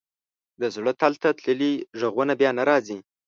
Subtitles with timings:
[0.61, 2.97] د زړه تل ته تللي ږغونه بېرته نه راځي.